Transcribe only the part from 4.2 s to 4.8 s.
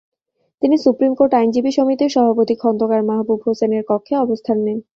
অবস্থান নেন।